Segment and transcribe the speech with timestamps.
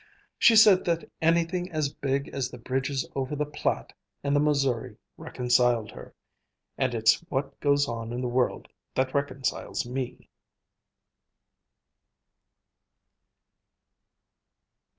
[0.39, 3.93] She said that anything as big as the bridges over the Platte
[4.23, 6.15] and the Missouri reconciled her.
[6.75, 10.27] And it's what goes on in the world that reconciles me."